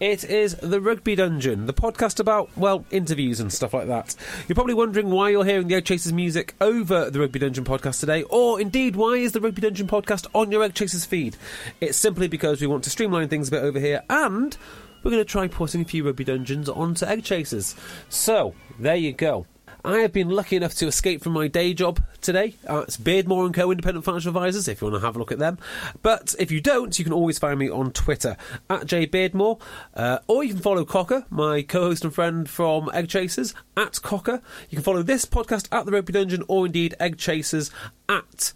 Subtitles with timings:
[0.00, 4.14] It is the Rugby Dungeon, the podcast about, well, interviews and stuff like that.
[4.46, 7.98] You're probably wondering why you're hearing the Egg Chasers music over the Rugby Dungeon podcast
[7.98, 11.36] today, or indeed, why is the Rugby Dungeon podcast on your Egg Chasers feed?
[11.80, 14.56] It's simply because we want to streamline things a bit over here, and
[15.02, 17.74] we're going to try putting a few Rugby Dungeons onto Egg Chasers.
[18.08, 19.46] So, there you go.
[19.84, 22.56] I have been lucky enough to escape from my day job today.
[22.68, 23.70] Uh, it's Beardmore and Co.
[23.70, 24.66] Independent Financial Advisors.
[24.66, 25.58] If you want to have a look at them,
[26.02, 28.36] but if you don't, you can always find me on Twitter
[28.68, 29.60] at jbeardmore,
[29.94, 34.42] uh, or you can follow Cocker, my co-host and friend from Egg Chasers, at Cocker.
[34.68, 37.70] You can follow this podcast at the Rugby Dungeon, or indeed Egg Chasers
[38.08, 38.52] at.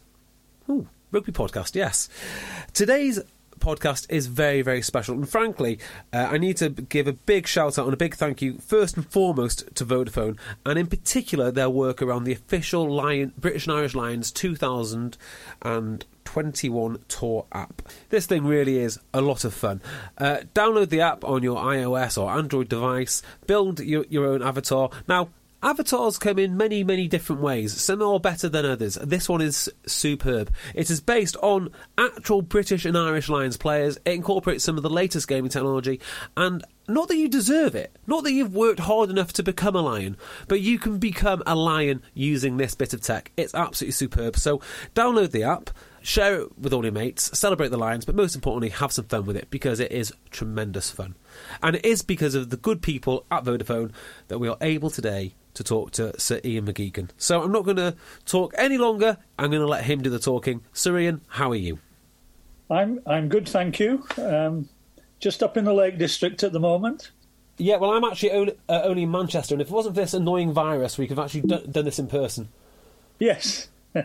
[0.68, 2.08] Ooh, Rugby Podcast, yes.
[2.72, 3.20] Today's
[3.62, 5.14] podcast is very, very special.
[5.14, 5.78] And frankly,
[6.12, 8.96] uh, I need to give a big shout out and a big thank you, first
[8.96, 10.36] and foremost, to Vodafone,
[10.66, 17.46] and in particular their work around the official Lion, British and Irish Lions 2021 tour
[17.52, 17.82] app.
[18.10, 19.80] This thing really is a lot of fun.
[20.18, 24.90] Uh, download the app on your iOS or Android device, build your, your own avatar.
[25.06, 25.28] Now,
[25.64, 27.80] Avatars come in many, many different ways.
[27.80, 28.94] Some are better than others.
[28.96, 30.52] This one is superb.
[30.74, 33.96] It is based on actual British and Irish Lions players.
[34.04, 36.00] It incorporates some of the latest gaming technology,
[36.36, 39.82] and not that you deserve it, not that you've worked hard enough to become a
[39.82, 40.16] lion,
[40.48, 43.30] but you can become a lion using this bit of tech.
[43.36, 44.36] It's absolutely superb.
[44.36, 44.60] So
[44.96, 45.70] download the app
[46.02, 49.24] share it with all your mates, celebrate the Lions, but most importantly, have some fun
[49.24, 51.14] with it because it is tremendous fun.
[51.62, 53.92] And it is because of the good people at Vodafone
[54.26, 57.10] that we are able today to talk to Sir Ian McGeechan.
[57.16, 59.18] So I'm not going to talk any longer.
[59.38, 60.62] I'm going to let him do the talking.
[60.72, 61.78] Sir Ian, how are you?
[62.70, 64.04] I'm I'm good, thank you.
[64.16, 64.68] Um,
[65.20, 67.10] just up in the Lake District at the moment.
[67.58, 70.14] Yeah, well, I'm actually only, uh, only in Manchester, and if it wasn't for this
[70.14, 72.48] annoying virus, we could have actually d- done this in person.
[73.18, 74.02] Yes, uh,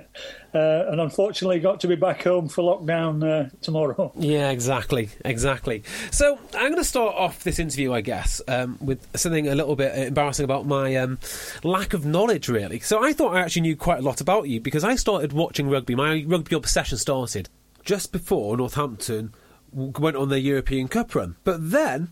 [0.54, 4.12] and unfortunately got to be back home for lockdown uh, tomorrow.
[4.28, 5.84] Yeah, exactly, exactly.
[6.12, 9.76] So I'm going to start off this interview, I guess, um, with something a little
[9.76, 11.20] bit embarrassing about my um,
[11.64, 12.80] lack of knowledge, really.
[12.80, 15.70] So I thought I actually knew quite a lot about you because I started watching
[15.70, 15.96] rugby.
[15.96, 17.50] My rugby obsession started
[17.84, 19.34] just before Northampton
[19.72, 21.38] went on their European Cup run.
[21.44, 22.12] But then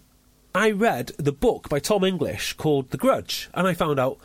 [0.54, 4.18] I read the book by Tom English called The Grudge, and I found out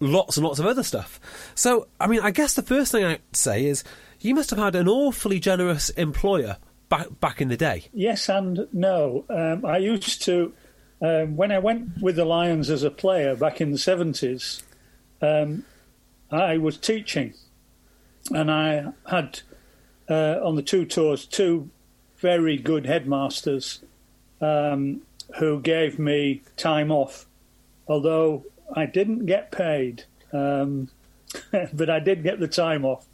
[0.00, 1.20] lots and lots of other stuff.
[1.54, 3.84] So, I mean, I guess the first thing I'd say is
[4.20, 6.56] you must have had an awfully generous employer
[6.88, 7.84] back back in the day.
[7.92, 9.24] Yes and no.
[9.28, 10.52] Um, I used to
[11.00, 14.62] um, when I went with the Lions as a player back in the seventies.
[15.20, 15.64] Um,
[16.30, 17.34] I was teaching,
[18.30, 19.40] and I had
[20.08, 21.70] uh, on the two tours two
[22.18, 23.80] very good headmasters
[24.40, 25.02] um,
[25.38, 27.26] who gave me time off.
[27.86, 30.88] Although I didn't get paid, um,
[31.72, 33.06] but I did get the time off.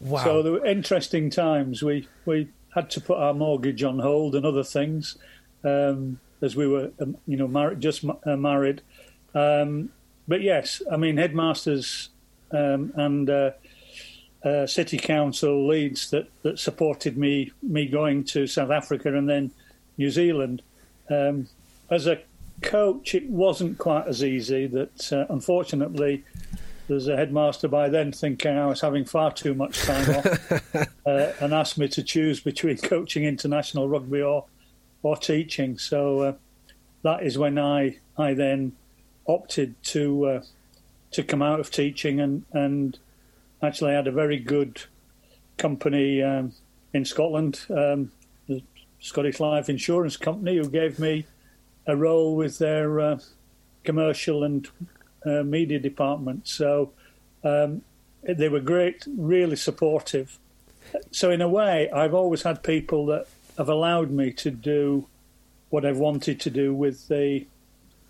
[0.00, 0.24] Wow.
[0.24, 1.82] So there were interesting times.
[1.82, 5.16] We we had to put our mortgage on hold and other things
[5.64, 8.82] um, as we were, um, you know, mar- just uh, married.
[9.34, 9.90] Um,
[10.28, 12.10] but yes, I mean, headmasters
[12.50, 13.50] um, and uh,
[14.44, 19.50] uh, city council leads that, that supported me me going to South Africa and then
[19.96, 20.62] New Zealand.
[21.10, 21.48] Um,
[21.90, 22.20] as a
[22.62, 24.66] coach, it wasn't quite as easy.
[24.66, 26.24] That uh, unfortunately,
[26.88, 30.52] there's a headmaster by then thinking I was having far too much time off,
[31.06, 34.44] uh, and asked me to choose between coaching international rugby or
[35.02, 35.78] or teaching.
[35.78, 36.32] So uh,
[37.02, 38.72] that is when I I then
[39.26, 40.42] opted to uh,
[41.12, 42.98] to come out of teaching and and
[43.62, 44.82] actually had a very good
[45.56, 46.52] company um,
[46.92, 48.12] in Scotland, um,
[48.48, 48.62] the
[49.00, 51.26] Scottish Life Insurance Company, who gave me
[51.86, 53.18] a role with their uh,
[53.84, 54.68] commercial and
[55.24, 56.48] uh, media department.
[56.48, 56.92] So
[57.44, 57.82] um,
[58.22, 60.38] they were great, really supportive.
[61.10, 63.26] So in a way, I've always had people that
[63.58, 65.06] have allowed me to do
[65.70, 67.46] what I've wanted to do with the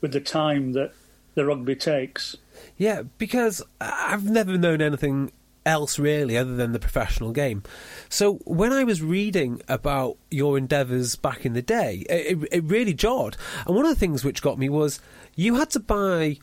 [0.01, 0.93] with the time that
[1.35, 2.37] the rugby takes.
[2.77, 5.33] Yeah, because I've never known anything
[5.67, 7.63] else really other than the professional game.
[8.09, 12.95] So when I was reading about your endeavours back in the day, it, it really
[12.95, 13.37] jarred.
[13.67, 15.01] And one of the things which got me was
[15.35, 16.39] you had to buy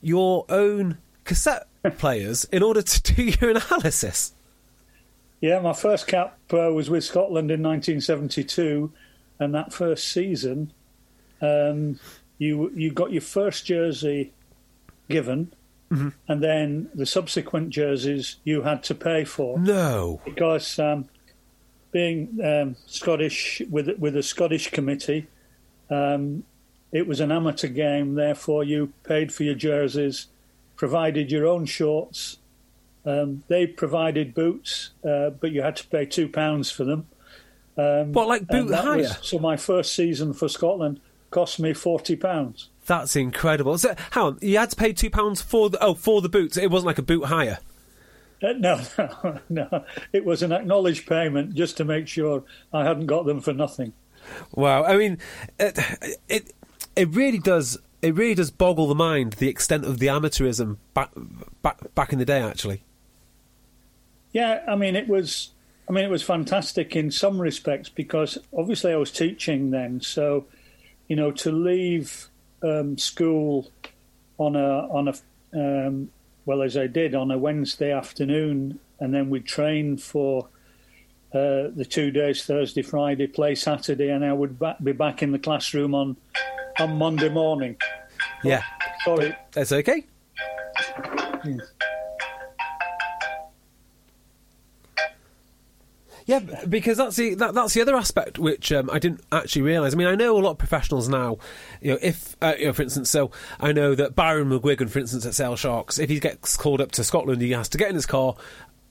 [0.00, 1.66] your own cassette
[1.98, 4.34] players in order to do your analysis.
[5.40, 8.90] Yeah, my first cap uh, was with Scotland in 1972,
[9.38, 10.72] and that first season,
[11.42, 12.00] um,
[12.38, 14.32] you you got your first jersey
[15.10, 15.52] given,
[15.90, 16.08] mm-hmm.
[16.28, 19.58] and then the subsequent jerseys you had to pay for.
[19.58, 21.08] No, because um,
[21.92, 25.26] being um, Scottish with with a Scottish committee,
[25.90, 26.44] um,
[26.92, 28.14] it was an amateur game.
[28.14, 30.26] Therefore, you paid for your jerseys,
[30.76, 32.38] provided your own shorts.
[33.04, 37.06] Um, they provided boots, uh, but you had to pay two pounds for them.
[37.78, 38.98] Um, what, like boot hire?
[38.98, 41.00] Was, so my first season for Scotland
[41.30, 42.70] cost me forty pounds.
[42.86, 43.78] That's incredible.
[43.78, 46.56] So, how on, you had to pay two pounds for the oh for the boots.
[46.56, 47.58] It wasn't like a boot hire.
[48.42, 49.84] Uh, no, no, no.
[50.12, 53.92] It was an acknowledged payment just to make sure I hadn't got them for nothing.
[54.52, 54.84] Wow.
[54.84, 55.18] I mean,
[55.58, 55.78] it
[56.28, 56.52] it,
[56.94, 57.78] it really does.
[58.02, 61.10] It really does boggle the mind the extent of the amateurism back
[61.62, 62.40] back back in the day.
[62.40, 62.82] Actually.
[64.32, 65.50] Yeah, I mean it was.
[65.88, 70.46] I mean it was fantastic in some respects because obviously I was teaching then, so
[71.08, 72.28] you know to leave
[72.62, 73.70] um, school
[74.38, 75.14] on a on a
[75.54, 76.10] um,
[76.44, 80.48] well as I did on a Wednesday afternoon, and then we'd train for
[81.34, 85.32] uh, the two days Thursday, Friday, play Saturday, and I would ba- be back in
[85.32, 86.16] the classroom on
[86.78, 87.76] on Monday morning.
[88.44, 88.62] Yeah,
[89.04, 90.04] sorry, that's okay.
[91.44, 91.56] Yeah.
[96.26, 99.94] Yeah, because that's the that, that's the other aspect which um, I didn't actually realise.
[99.94, 101.38] I mean, I know a lot of professionals now.
[101.80, 103.30] You know, if uh, you know, for instance, so
[103.60, 106.90] I know that Byron McGuigan, for instance, at Sale Sharks, if he gets called up
[106.92, 108.34] to Scotland, he has to get in his car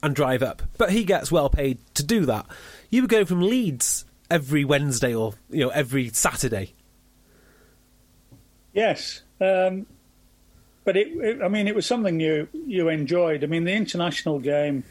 [0.02, 2.46] and drive up, but he gets well paid to do that.
[2.88, 6.72] You would go from Leeds every Wednesday or you know every Saturday.
[8.72, 9.84] Yes, um,
[10.84, 13.44] but it, it, I mean, it was something you you enjoyed.
[13.44, 14.84] I mean, the international game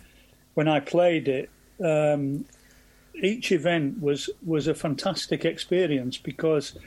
[0.53, 1.49] when I played it
[1.83, 2.45] um,
[3.21, 6.77] each event was was a fantastic experience because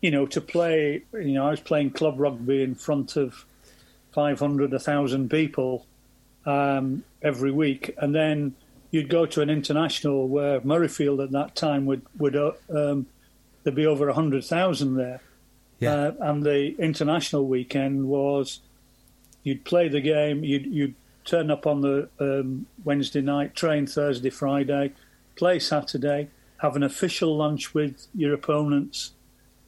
[0.00, 3.44] you know to play you know I was playing club rugby in front of
[4.12, 5.86] 500 1000 people
[6.46, 8.54] um, every week and then
[8.90, 13.06] you'd go to an international where Murrayfield at that time would would uh, um,
[13.62, 15.20] there'd be over 100,000 there
[15.80, 15.92] yeah.
[15.92, 18.60] Uh, and the international weekend was
[19.42, 20.94] you'd play the game you'd you'd
[21.28, 24.92] turn up on the um, Wednesday night, train Thursday, Friday,
[25.36, 26.28] play Saturday,
[26.58, 29.12] have an official lunch with your opponents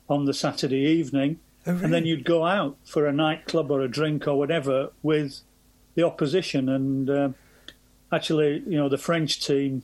[0.08, 1.84] on the Saturday evening, oh, really?
[1.84, 5.40] and then you'd go out for a nightclub or a drink or whatever with
[5.94, 6.68] the opposition.
[6.68, 7.28] And uh,
[8.10, 9.82] actually, you know, the French team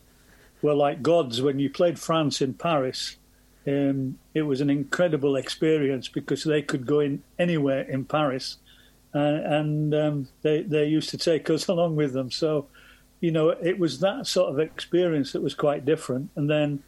[0.62, 3.16] were like gods when you played France in Paris.
[3.66, 8.56] Um, it was an incredible experience because they could go in anywhere in Paris
[9.16, 12.30] uh, and um, they they used to take us along with them.
[12.30, 12.66] So,
[13.20, 16.30] you know, it was that sort of experience that was quite different.
[16.36, 16.82] And then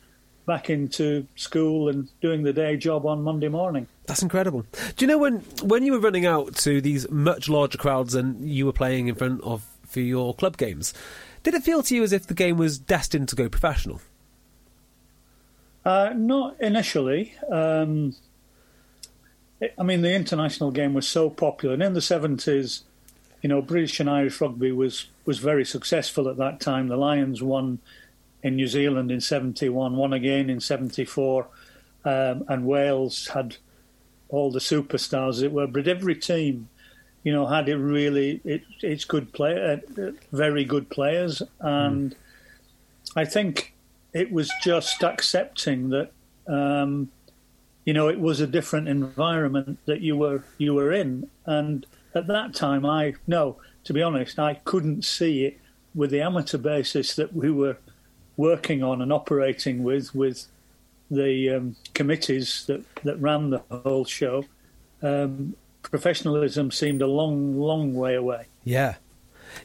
[0.45, 3.87] back into school and doing the day job on Monday morning.
[4.07, 4.65] That's incredible.
[4.97, 8.49] Do you know when when you were running out to these much larger crowds and
[8.49, 10.93] you were playing in front of for your club games?
[11.43, 14.01] Did it feel to you as if the game was destined to go professional?
[15.85, 17.35] Uh, not initially.
[17.51, 18.15] Um,
[19.77, 22.85] I mean, the international game was so popular, and in the seventies,
[23.43, 26.89] you know, British and Irish rugby was was very successful at that time.
[26.89, 27.81] The Lions won
[28.43, 31.47] in New Zealand in '71, won again in '74,
[32.05, 33.57] um, and Wales had
[34.29, 35.67] all the superstars as it were.
[35.67, 36.69] But every team,
[37.25, 42.17] you know, had it really it, it's good play, uh, very good players, and mm.
[43.17, 43.75] I think
[44.13, 46.11] it was just accepting that.
[46.47, 47.11] Um,
[47.89, 52.27] you know, it was a different environment that you were you were in, and at
[52.27, 55.59] that time, I no, to be honest, I couldn't see it
[55.95, 57.79] with the amateur basis that we were
[58.37, 60.49] working on and operating with with
[61.11, 64.45] the um, committees that that ran the whole show.
[65.01, 68.49] Um, professionalism seemed a long, long way away.
[68.65, 68.97] Yeah.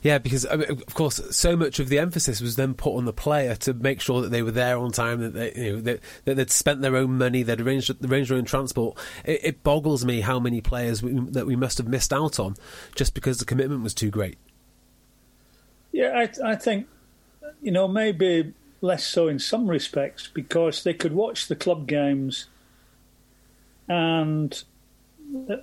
[0.02, 3.06] Yeah, because I mean, of course, so much of the emphasis was then put on
[3.06, 5.82] the player to make sure that they were there on time, that they, you know,
[5.82, 8.98] that, that they'd spent their own money, they'd arranged, arranged their own transport.
[9.26, 12.56] It, it boggles me how many players we, that we must have missed out on
[12.96, 14.38] just because the commitment was too great.
[15.92, 16.12] Yeah,
[16.44, 16.88] I, I think
[17.62, 22.48] you know maybe less so in some respects because they could watch the club games
[23.88, 24.64] and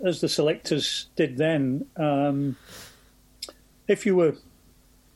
[0.04, 2.56] as the selectors did then, um,
[3.90, 4.36] if you were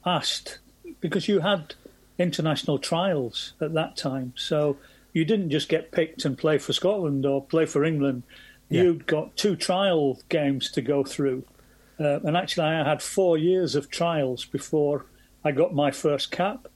[0.04, 0.59] asked,
[1.00, 1.75] because you had
[2.19, 4.76] international trials at that time, so
[5.12, 8.25] you didn't just get picked and play for Scotland or play for England.
[8.69, 8.83] Yeah.
[8.83, 11.45] You'd got two trial games to go through.
[12.00, 15.07] Uh, and actually, I had four years of trials before
[15.45, 16.66] I got my first cap.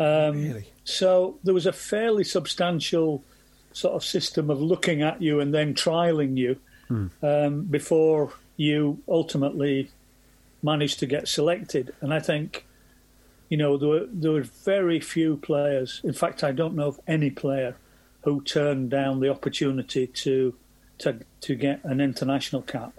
[0.00, 0.72] Um, really?
[0.82, 3.22] So there was a fairly substantial
[3.72, 6.56] sort of system of looking at you and then trialing you
[6.88, 7.06] hmm.
[7.22, 9.90] um, before you ultimately
[10.66, 11.94] managed to get selected.
[12.02, 12.66] And I think,
[13.48, 16.00] you know, there were, there were very few players.
[16.04, 17.76] In fact, I don't know of any player
[18.22, 20.54] who turned down the opportunity to
[20.98, 22.92] to to get an international cap.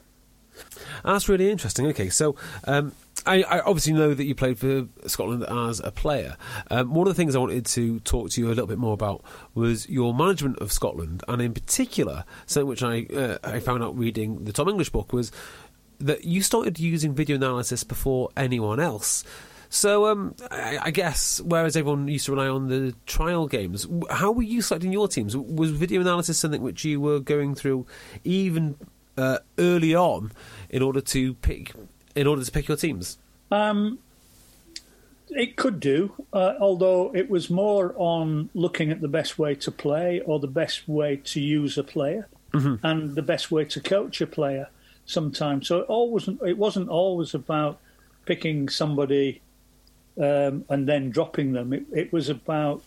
[1.03, 1.85] That's really interesting.
[1.87, 2.93] Okay, so um,
[3.25, 6.37] I, I, obviously know that you played for Scotland as a player.
[6.71, 8.93] Um, one of the things I wanted to talk to you a little bit more
[8.93, 13.83] about was your management of Scotland, and in particular, something which I uh, I found
[13.83, 15.31] out reading the Tom English book was
[15.99, 19.23] that you started using video analysis before anyone else.
[19.69, 24.31] So um, I, I, guess whereas everyone used to rely on the trial games, how
[24.31, 25.35] were you selecting your teams?
[25.35, 27.85] Was video analysis something which you were going through
[28.23, 28.77] even
[29.17, 30.31] uh, early on
[30.69, 31.73] in order to pick
[32.15, 33.17] in order to pick your teams?
[33.51, 33.99] Um,
[35.29, 39.71] it could do, uh, although it was more on looking at the best way to
[39.71, 42.85] play or the best way to use a player mm-hmm.
[42.85, 44.69] and the best way to coach a player.
[45.09, 47.79] Sometimes, so it always it wasn't always about
[48.25, 49.41] picking somebody
[50.21, 51.71] um, and then dropping them.
[51.71, 52.83] It, it was about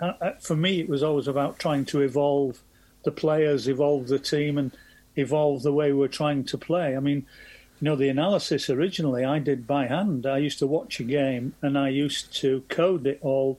[0.00, 2.60] uh, uh for me, it was always about trying to evolve
[3.02, 4.70] the players, evolve the team, and
[5.16, 6.96] evolve the way we're trying to play.
[6.96, 7.26] I mean,
[7.80, 10.26] you know, the analysis originally I did by hand.
[10.26, 13.58] I used to watch a game and I used to code it all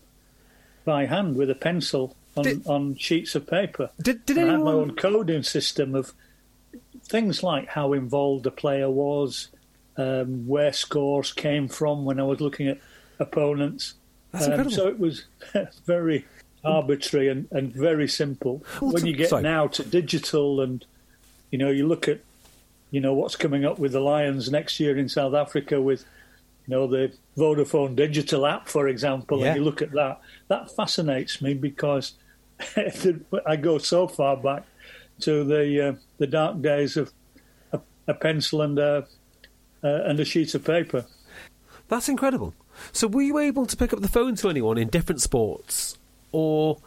[0.86, 3.89] by hand with a pencil on, did, on sheets of paper.
[4.01, 4.58] Did, did I anyone...
[4.58, 6.13] had my own coding system of
[7.12, 9.50] things like how involved a player was,
[9.98, 12.80] um, where scores came from when I was looking at
[13.20, 13.96] opponents.
[14.32, 14.75] That's um, incredible.
[14.75, 15.25] So it was
[15.86, 16.25] very
[16.63, 18.63] arbitrary and, and very simple.
[18.82, 19.44] Well, when you get sorry.
[19.44, 20.86] now to digital and,
[21.51, 22.22] you know, you look at
[22.91, 26.06] you know what's coming up with the Lions next year in South Africa with
[26.68, 29.48] you know the Vodafone digital app, for example, yeah.
[29.48, 30.20] and you look at that.
[30.50, 32.13] That fascinates me because
[33.48, 34.65] I go so far back
[35.22, 37.12] to the uh, the dark days of
[37.72, 39.08] a, a pencil and a
[39.84, 41.06] uh, and a sheet of paper.
[41.88, 42.54] That's incredible.
[42.92, 45.98] So, were you able to pick up the phone to anyone in different sports,
[46.32, 46.78] or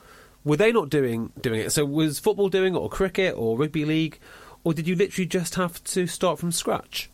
[0.45, 1.71] were they not doing doing it?
[1.71, 4.19] So, was football doing it, or cricket, or rugby league?
[4.65, 7.11] or did you literally just have to start from scratch?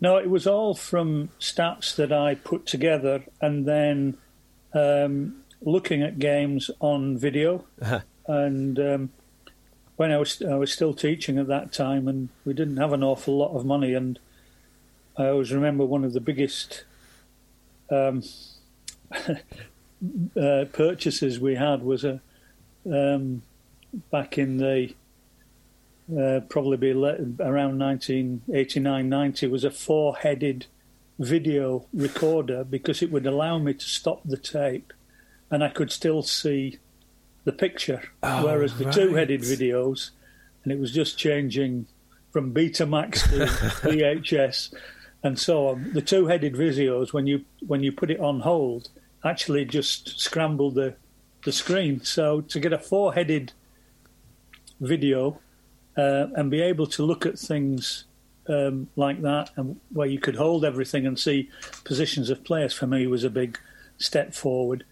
[0.00, 4.18] No, it was all from stats that I put together and then
[4.74, 7.64] um, looking at games on video.
[7.80, 8.00] Uh-huh.
[8.26, 9.10] And um,
[9.96, 13.02] when I was I was still teaching at that time, and we didn't have an
[13.02, 14.18] awful lot of money, and
[15.16, 16.84] I always remember one of the biggest
[17.90, 18.22] um,
[20.40, 22.20] uh, purchases we had was a
[22.90, 23.42] um,
[24.10, 24.94] back in the
[26.18, 30.66] uh, probably be around 1989 90 was a four headed
[31.18, 34.92] video recorder because it would allow me to stop the tape
[35.50, 36.78] and I could still see
[37.44, 38.02] the picture.
[38.22, 38.94] Oh, whereas the right.
[38.94, 40.10] two headed videos,
[40.64, 41.86] and it was just changing
[42.30, 43.46] from Betamax to
[43.88, 44.74] VHS
[45.22, 45.92] and so on.
[45.92, 48.88] The two headed videos, when you when you put it on hold,
[49.24, 50.94] actually just scrambled the,
[51.44, 52.02] the screen.
[52.02, 53.52] So to get a four headed
[54.80, 55.38] video
[55.96, 58.04] uh, and be able to look at things
[58.48, 61.48] um, like that and where you could hold everything and see
[61.84, 63.58] positions of players for me was a big
[63.98, 64.84] step forward.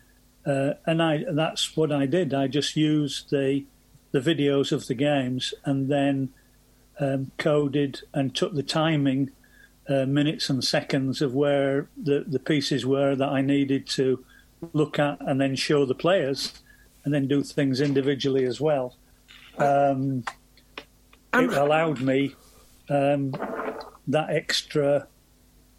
[0.47, 2.33] Uh, and I that's what I did.
[2.33, 3.65] I just used the
[4.13, 6.31] the videos of the games and then
[6.99, 9.31] um, coded and took the timing,
[9.89, 14.25] uh, minutes and seconds of where the, the pieces were that I needed to
[14.73, 16.53] look at and then show the players
[17.05, 18.97] and then do things individually as well.
[19.59, 20.25] Um,
[21.33, 22.35] it allowed me
[22.89, 23.33] um,
[24.07, 25.07] that extra,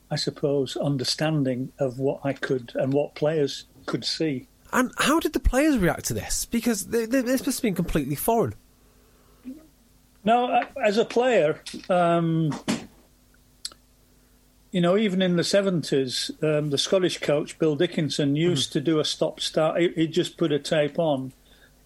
[0.10, 4.48] I suppose, understanding of what I could and what players could see.
[4.73, 6.45] And how did the players react to this?
[6.45, 8.53] Because they, they, this must have been completely foreign.
[10.23, 12.53] No, as a player, um,
[14.71, 18.79] you know, even in the 70s, um, the Scottish coach, Bill Dickinson, used mm-hmm.
[18.79, 19.81] to do a stop start.
[19.81, 21.33] He, he just put a tape on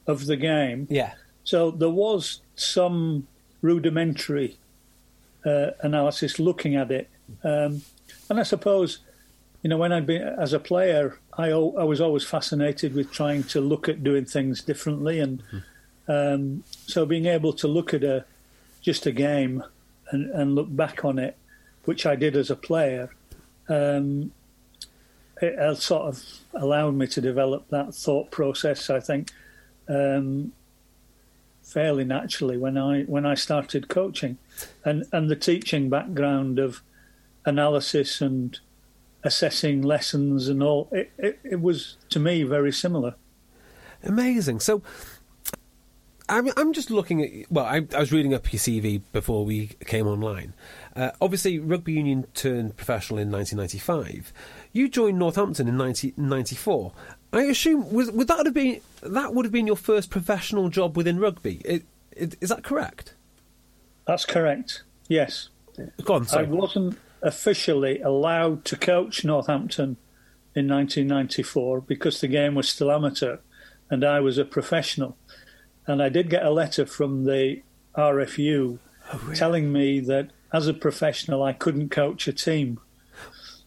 [0.06, 0.88] of the game.
[0.90, 1.14] Yeah.
[1.44, 3.28] So there was some
[3.62, 4.58] rudimentary
[5.46, 7.10] uh, analysis looking at it.
[7.44, 7.82] Um,
[8.30, 9.00] and I suppose,
[9.62, 13.44] you know, when I'd been as a player, I, I was always fascinated with trying
[13.46, 15.20] to look at doing things differently.
[15.20, 16.12] And mm-hmm.
[16.12, 18.26] um, so being able to look at a
[18.82, 19.64] just a game
[20.12, 21.38] and, and look back on it
[21.86, 23.10] which I did as a player,
[23.70, 24.32] um,
[25.42, 26.24] it sort of
[26.54, 28.90] allowed me to develop that thought process.
[28.90, 29.32] I think
[29.88, 30.52] um,
[31.64, 34.38] fairly naturally when I when I started coaching,
[34.84, 36.82] and and the teaching background of
[37.46, 38.60] analysis and
[39.26, 40.88] assessing lessons and all.
[40.92, 43.16] It, it, it was to me very similar.
[44.04, 44.60] Amazing.
[44.60, 44.84] So
[46.30, 47.52] I'm, I'm just looking at.
[47.52, 50.54] Well, I, I, was reading up your CV before we came online.
[50.96, 54.32] Uh, obviously, rugby union turned professional in 1995.
[54.72, 56.94] You joined Northampton in 1994.
[57.34, 60.96] I assume was, would that have been that would have been your first professional job
[60.96, 61.62] within rugby?
[61.66, 63.14] It, it, is that correct?
[64.08, 64.84] That's correct.
[65.08, 65.50] Yes.
[66.04, 66.26] Go on.
[66.26, 66.46] Sorry.
[66.46, 69.98] I wasn't officially allowed to coach Northampton
[70.54, 73.38] in 1994 because the game was still amateur,
[73.90, 75.18] and I was a professional.
[75.88, 77.62] And I did get a letter from the
[77.98, 78.80] RFU
[79.12, 79.36] oh, really?
[79.36, 82.80] telling me that as a professional, I couldn't coach a team.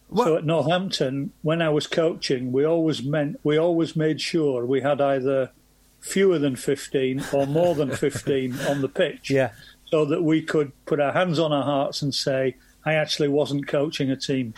[0.07, 0.25] What?
[0.25, 4.81] So at Northampton, when I was coaching, we always meant we always made sure we
[4.81, 5.51] had either
[5.99, 9.29] fewer than fifteen or more than fifteen on the pitch.
[9.29, 9.51] Yeah.
[9.85, 12.55] So that we could put our hands on our hearts and say,
[12.89, 14.55] I actually wasn't coaching a team.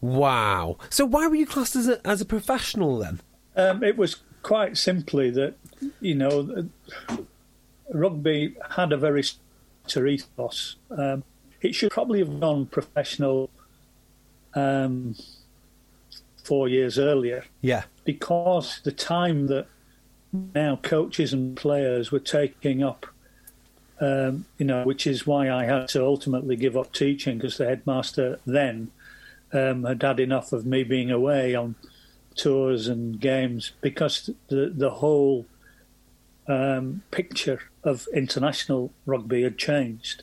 [0.00, 0.78] Wow.
[0.88, 3.20] So why were you classed as a, as a professional then?
[3.56, 5.54] Um, it was quite simply that
[6.00, 6.68] you know,
[7.92, 9.22] rugby had a very
[9.96, 10.76] ethos.
[10.90, 11.24] Um,
[11.60, 13.50] it should probably have gone professional
[14.54, 15.14] um,
[16.42, 17.44] four years earlier.
[17.60, 17.84] Yeah.
[18.04, 19.66] Because the time that
[20.32, 23.06] now coaches and players were taking up,
[24.00, 27.66] um, you know, which is why I had to ultimately give up teaching because the
[27.66, 28.90] headmaster then
[29.52, 31.76] um, had had enough of me being away on
[32.34, 35.46] tours and games because the the whole
[36.48, 40.22] um, picture of international rugby had changed.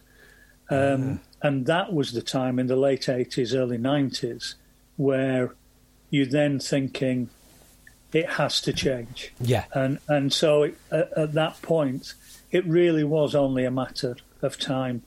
[0.70, 1.20] Um, mm.
[1.42, 4.56] And that was the time in the late 80s, early 90s,
[4.96, 5.56] where
[6.10, 7.30] you're then thinking
[8.14, 9.34] it has to change.
[9.40, 9.66] Yeah.
[9.74, 12.14] And, and so it, at, at that point,
[12.52, 15.04] it really was only a matter of time.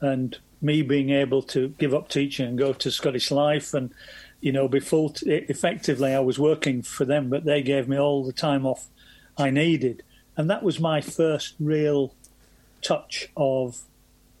[0.00, 3.92] And me being able to give up teaching and go to Scottish Life and,
[4.40, 7.98] you know, be full, t- effectively, I was working for them, but they gave me
[7.98, 8.88] all the time off
[9.36, 10.02] I needed.
[10.36, 12.14] And that was my first real
[12.82, 13.82] touch of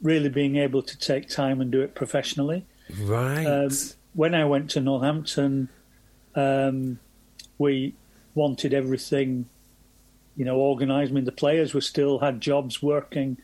[0.02, 2.64] really being able to take time and do it professionally.
[3.00, 3.44] Right.
[3.44, 3.70] Um,
[4.14, 5.68] when I went to Northampton,
[6.34, 6.98] um,
[7.58, 7.94] we
[8.34, 9.46] wanted everything,
[10.36, 11.10] you know, organised.
[11.10, 13.38] I mean, the players were still had jobs working,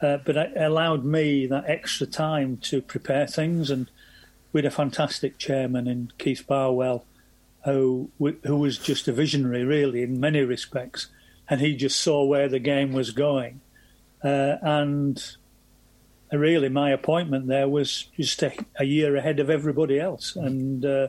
[0.00, 3.70] uh, but it allowed me that extra time to prepare things.
[3.70, 3.90] And
[4.52, 7.04] we had a fantastic chairman in Keith Barwell,
[7.64, 11.08] who who was just a visionary, really, in many respects
[11.50, 13.60] and he just saw where the game was going.
[14.22, 15.36] Uh, and
[16.30, 20.36] really, my appointment there was just a, a year ahead of everybody else.
[20.36, 21.08] And uh,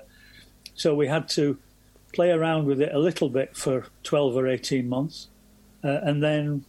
[0.73, 1.59] so we had to
[2.13, 5.27] play around with it a little bit for 12 or 18 months.
[5.83, 6.65] Uh, and then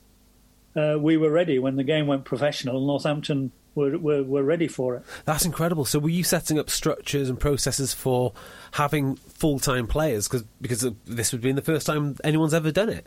[0.74, 2.81] uh, we were ready when the game went professional.
[2.87, 5.02] Northampton were, were, were ready for it.
[5.24, 5.85] That's incredible.
[5.85, 8.33] So, were you setting up structures and processes for
[8.72, 10.28] having full time players?
[10.28, 13.07] Cause, because this would be the first time anyone's ever done it.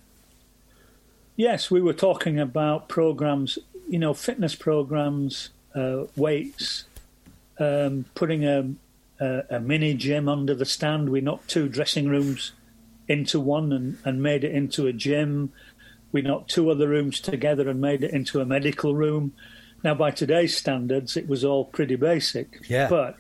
[1.36, 6.86] Yes, we were talking about programs, you know, fitness programs, uh, weights,
[7.60, 8.70] um, putting a,
[9.20, 11.10] a, a, mini gym under the stand.
[11.10, 12.52] We knocked two dressing rooms
[13.08, 15.52] into one and, and made it into a gym.
[16.12, 19.34] We knocked two other rooms together and made it into a medical room.
[19.84, 22.62] Now, by today's standards, it was all pretty basic.
[22.68, 22.90] Yeah.
[22.90, 23.18] But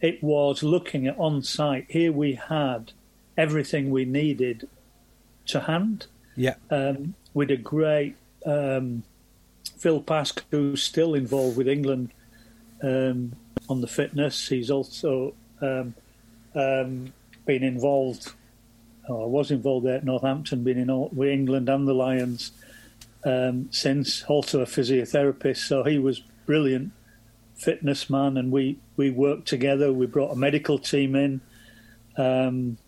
[0.00, 1.86] it was looking at on site.
[1.88, 2.92] Here we had
[3.36, 4.68] everything we needed
[5.46, 6.06] to hand.
[6.36, 6.54] Yeah.
[6.70, 9.04] Um, with a great um,
[9.76, 12.10] Phil Pask, who's still involved with England
[12.82, 13.32] um,
[13.68, 14.48] on the fitness.
[14.48, 15.94] He's also um,
[16.54, 17.12] um
[17.46, 18.32] been involved,
[19.08, 22.52] or was involved there at Northampton, been in with England and the Lions
[23.24, 24.22] um, since.
[24.24, 26.92] Also a physiotherapist, so he was brilliant
[27.58, 29.92] fitness man, and we we worked together.
[29.92, 31.40] We brought a medical team in.
[32.16, 32.78] Um,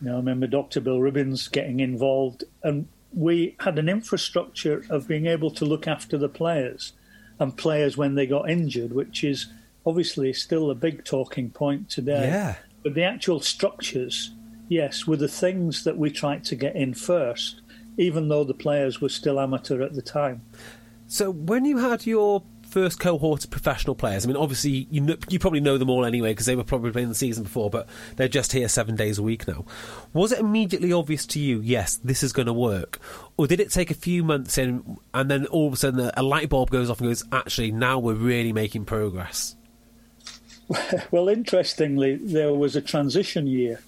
[0.00, 0.80] you know, I remember Dr.
[0.80, 6.16] Bill Ribbans getting involved, and we had an infrastructure of being able to look after
[6.16, 6.92] the players
[7.38, 9.46] and players when they got injured, which is
[9.88, 12.28] obviously still a big talking point today.
[12.28, 12.56] Yeah.
[12.82, 14.34] But the actual structures,
[14.68, 17.62] yes, were the things that we tried to get in first,
[17.96, 20.42] even though the players were still amateur at the time.
[21.06, 25.18] So when you had your first cohort of professional players, I mean, obviously you kn-
[25.30, 27.88] you probably know them all anyway because they were probably playing the season before, but
[28.16, 29.64] they're just here seven days a week now.
[30.12, 31.60] Was it immediately obvious to you?
[31.60, 33.00] Yes, this is going to work,
[33.38, 36.22] or did it take a few months in, and then all of a sudden a
[36.22, 39.56] light bulb goes off and goes, actually, now we're really making progress?
[41.10, 43.80] Well, interestingly, there was a transition year,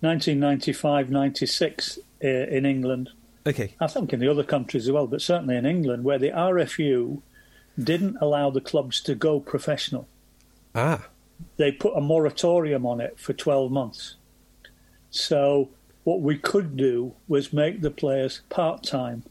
[0.00, 3.10] 1995 96 uh, in England.
[3.46, 3.74] Okay.
[3.80, 7.22] I think in the other countries as well, but certainly in England, where the RFU
[7.82, 10.06] didn't allow the clubs to go professional.
[10.74, 11.06] Ah.
[11.56, 14.16] They put a moratorium on it for 12 months.
[15.10, 15.70] So,
[16.04, 19.22] what we could do was make the players part time,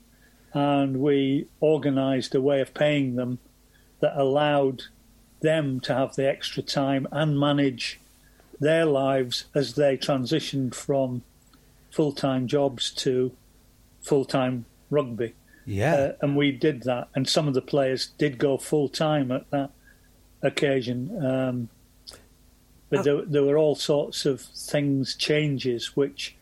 [0.54, 3.40] and we organised a way of paying them
[4.00, 4.84] that allowed
[5.42, 8.00] them to have the extra time and manage
[8.60, 11.22] their lives as they transitioned from
[11.92, 13.32] full time jobs to
[14.02, 15.34] full time rugby.
[15.66, 15.94] Yeah.
[15.94, 19.50] Uh, and we did that, and some of the players did go full time at
[19.52, 19.72] that
[20.42, 21.26] occasion.
[21.26, 21.70] Um,
[22.90, 26.36] but there, there were all sorts of things, changes, which,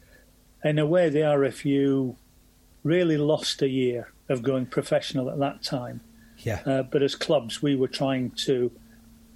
[0.63, 2.15] in a way, the RFU
[2.83, 5.99] really lost a year of going professional at that time.
[6.37, 6.61] yeah.
[6.65, 8.71] Uh, but as clubs, we were trying to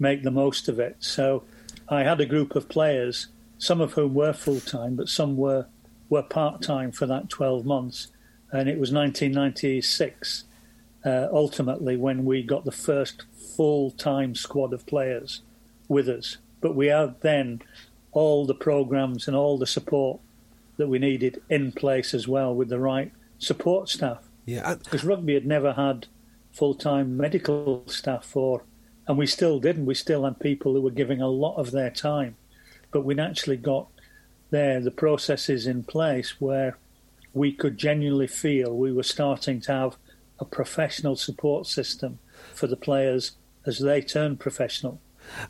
[0.02, 0.98] make the most of it.
[1.00, 1.44] So
[1.88, 5.68] I had a group of players, some of whom were full time, but some were
[6.10, 8.08] were part time for that 12 months.
[8.52, 10.44] And it was 1996,
[11.06, 13.24] uh, ultimately, when we got the first
[13.56, 15.42] full time squad of players
[15.88, 16.38] with us.
[16.60, 17.62] But we had then
[18.12, 20.20] all the programs and all the support
[20.76, 24.76] that we needed in place as well with the right support staff yeah.
[24.76, 26.08] because rugby had never had
[26.52, 28.64] full time medical staff for,
[29.12, 29.86] and we still didn't.
[29.86, 32.38] We still had people who were giving a lot of their time,
[32.94, 33.90] but we'd actually got
[34.52, 36.78] there the processes in place where
[37.34, 39.98] we could genuinely feel we were starting to have
[40.40, 42.20] a professional support system
[42.54, 43.34] for the players
[43.66, 45.02] as they turned professional.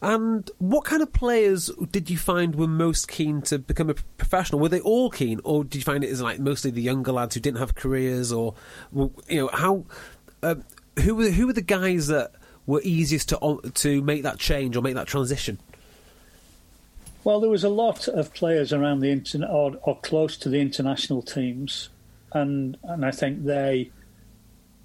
[0.02, 4.60] And what kind of players did you find were most keen to become a professional?
[4.60, 7.36] Were they all keen, or did you find it as like mostly the younger lads
[7.36, 8.56] who didn't have careers, or
[8.91, 9.86] you know how
[10.41, 10.63] um,
[11.04, 12.32] who were who were the guys that
[12.71, 15.57] were easiest to to make that change or make that transition?
[17.23, 20.60] Well, there was a lot of players around the internet or, or close to the
[20.60, 21.89] international teams,
[22.34, 23.91] and and I think they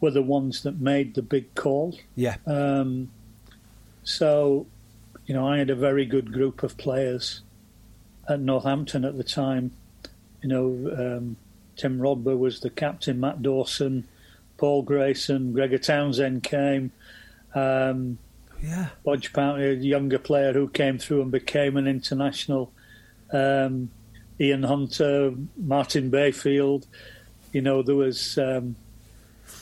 [0.01, 1.99] were the ones that made the big call.
[2.14, 3.09] Yeah, Um,
[4.05, 4.66] so,
[5.27, 7.40] you know, I had a very good group of players
[8.29, 9.72] at Northampton at the time.
[10.42, 11.37] You know, um,
[11.77, 14.07] Tim Rodber was the captain, Matt Dawson,
[14.59, 16.92] Paul Grayson, Gregor Townsend came.
[17.57, 18.19] Um,
[18.62, 22.73] yeah, Budge Pountney, a younger player who came through and became an international.
[23.33, 23.90] Um,
[24.38, 26.87] Ian Hunter, Martin Bayfield.
[27.53, 28.77] You know, there was um,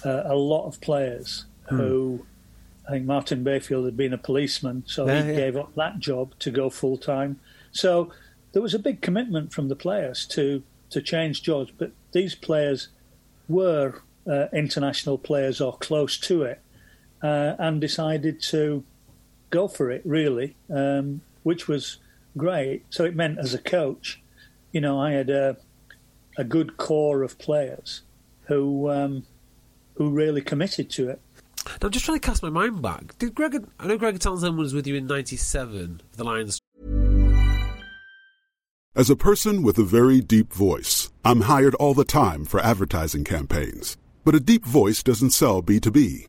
[0.04, 2.26] uh, a lot of players who.
[2.86, 5.36] I think Martin Bayfield had been a policeman, so Yeah, he yeah.
[5.36, 7.40] gave up that job to go full time.
[7.72, 8.12] So
[8.52, 12.88] there was a big commitment from the players to to change jobs, but these players
[13.48, 16.60] were uh, international players or close to it,
[17.24, 18.84] uh, and decided to
[19.48, 21.96] go for it really, um, which was
[22.36, 22.84] great.
[22.90, 24.20] So it meant as a coach,
[24.72, 25.56] you know, I had a
[26.36, 28.02] a good core of players
[28.46, 29.26] who um,
[29.94, 31.20] who really committed to it.
[31.66, 33.16] Now I'm just trying to cast my mind back.
[33.18, 33.64] Did Greg?
[33.80, 36.60] I know Greg Townsend was with you in '97 for the Lions.
[38.96, 43.24] As a person with a very deep voice, I'm hired all the time for advertising
[43.24, 43.96] campaigns.
[44.24, 46.28] But a deep voice doesn't sell B2B,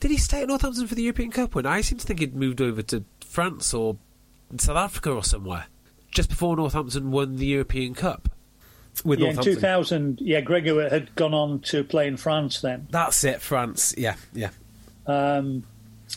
[0.00, 1.54] Did he stay at Northampton for the European Cup?
[1.54, 3.96] When I seem to think he'd moved over to France or
[4.56, 5.66] South Africa or somewhere.
[6.10, 8.30] just before Northampton won the European Cup.
[9.04, 12.88] With yeah, in 2000, yeah, Gregor had gone on to play in France then.
[12.90, 13.94] That's it, France.
[13.96, 14.50] Yeah, yeah.
[15.06, 15.64] Um,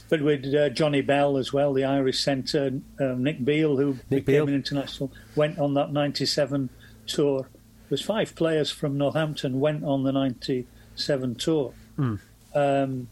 [0.09, 4.25] but with uh, Johnny Bell as well, the Irish centre, um, Nick Beal, who Nick
[4.25, 4.47] became Beal.
[4.47, 6.69] an international, went on that 97
[7.05, 7.47] tour.
[7.89, 11.73] There's five players from Northampton went on the 97 tour.
[11.97, 12.15] Hmm.
[12.55, 13.07] Um,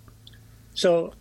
[0.79, 1.11] so,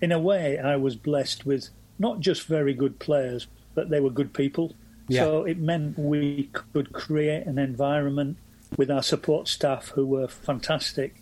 [0.00, 1.68] in a way, I was blessed with
[2.00, 4.74] not just very good players, but they were good people.
[5.06, 5.22] Yeah.
[5.22, 8.38] So it meant we could create an environment
[8.76, 11.14] with our support staff who were fantastic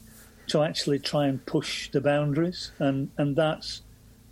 [0.47, 3.83] to actually try and push the boundaries, and and that's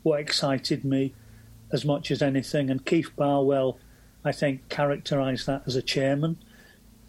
[0.05, 1.13] what excited me
[1.71, 2.71] as much as anything.
[2.71, 3.79] And Keith Barwell,
[4.25, 6.39] I think, characterised that as a chairman.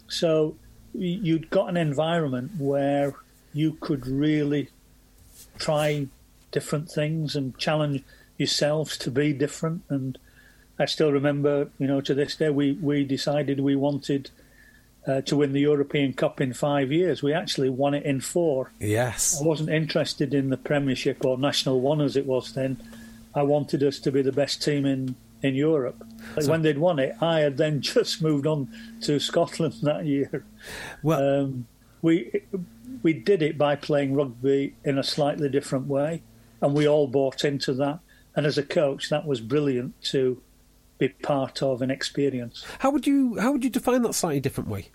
[0.06, 0.56] So
[0.92, 3.14] you'd got an environment where
[3.54, 4.68] you could really
[5.60, 6.06] try
[6.50, 8.02] different things and challenge
[8.38, 9.82] yourselves to be different.
[9.88, 10.18] And
[10.78, 14.30] I still remember, you know, to this day, we, we decided we wanted
[15.06, 17.22] uh, to win the European Cup in five years.
[17.22, 18.72] We actually won it in four.
[18.80, 19.40] Yes.
[19.40, 22.76] I wasn't interested in the Premiership or National One as it was then.
[23.34, 26.02] I wanted us to be the best team in, in Europe.
[26.34, 28.68] But when they'd won it, I had then just moved on
[29.02, 30.44] to Scotland that year.
[31.02, 31.66] Well, Um,
[32.02, 32.42] we
[33.02, 36.22] we did it by playing rugby in a slightly different way,
[36.60, 38.00] and we all bought into that.
[38.36, 40.40] And as a coach, that was brilliant to
[40.98, 42.64] be part of and experience.
[42.78, 44.90] how would you how would you define that slightly different way?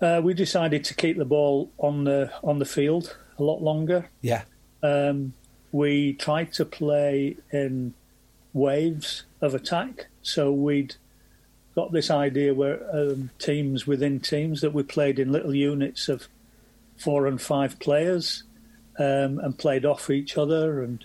[0.00, 4.10] Uh, we decided to keep the ball on the on the field a lot longer.
[4.20, 4.42] Yeah.
[4.82, 5.32] Um,
[5.72, 7.94] we tried to play in
[8.52, 10.08] waves of attack.
[10.22, 10.96] So we'd
[11.76, 16.26] got this idea where um, teams within teams that we played in little units of
[16.96, 18.44] four and five players
[18.98, 20.82] um, and played off each other.
[20.82, 21.04] And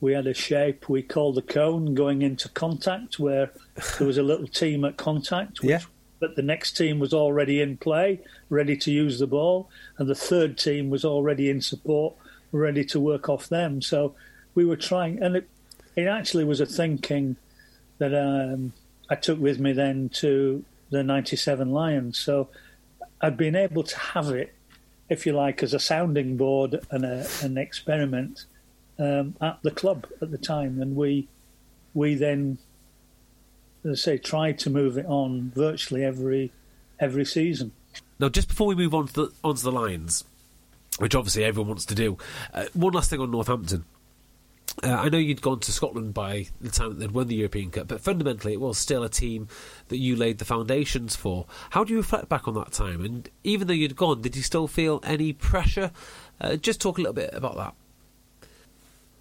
[0.00, 3.52] we had a shape we called the cone going into contact, where
[3.98, 5.60] there was a little team at contact.
[5.60, 5.80] Which, Yeah.
[6.18, 10.14] But the next team was already in play, ready to use the ball, and the
[10.14, 12.14] third team was already in support,
[12.52, 13.80] ready to work off them.
[13.80, 14.14] So
[14.54, 15.48] we were trying, and it,
[15.96, 17.36] it actually was a thinking
[17.98, 18.74] that um,
[19.10, 22.18] I took with me then to the 97 Lions.
[22.18, 22.48] So
[23.20, 24.54] I'd been able to have it,
[25.08, 28.44] if you like, as a sounding board and a, an experiment
[28.98, 30.80] um, at the club at the time.
[30.80, 31.28] And we
[31.92, 32.58] we then,
[33.84, 36.52] as I say, tried to move it on virtually every
[37.00, 37.72] every season.
[38.20, 40.24] Now, just before we move on to the, onto the Lions,
[40.98, 42.18] which obviously everyone wants to do,
[42.54, 43.84] uh, one last thing on Northampton.
[44.82, 47.70] Uh, I know you'd gone to Scotland by the time that they'd won the European
[47.70, 49.48] Cup, but fundamentally it was still a team
[49.88, 51.46] that you laid the foundations for.
[51.70, 53.04] How do you reflect back on that time?
[53.04, 55.90] And even though you'd gone, did you still feel any pressure?
[56.40, 57.74] Uh, just talk a little bit about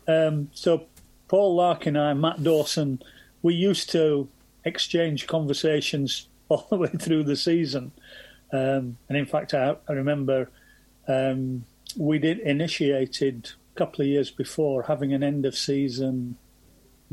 [0.08, 0.28] that.
[0.28, 0.86] Um, so
[1.28, 3.02] Paul Larkin and I, Matt Dawson,
[3.42, 4.28] we used to
[4.66, 7.92] exchange conversations all the way through the season.
[8.52, 10.50] Um, and in fact, I, I remember
[11.08, 11.66] um,
[11.98, 16.38] we did initiated couple of years before having an end of season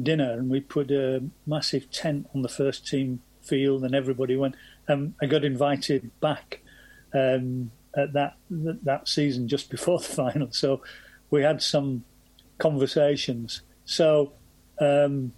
[0.03, 4.57] dinner, and we put a massive tent on the first team field, and everybody went.
[4.89, 6.61] Um, I got invited back
[7.15, 10.83] um, at that that season just before the final, so
[11.31, 12.05] we had some
[12.59, 13.63] conversations.
[13.85, 14.33] So,
[14.81, 15.33] um,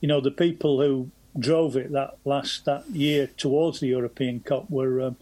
[0.00, 4.68] you know, the people who drove it that last that year towards the European Cup
[4.68, 5.16] were um,